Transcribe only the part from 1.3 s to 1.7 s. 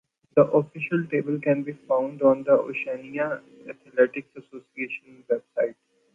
can